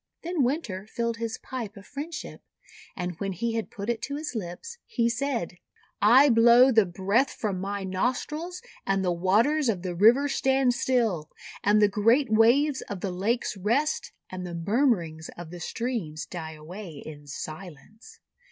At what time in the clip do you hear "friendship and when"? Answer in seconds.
1.85-3.33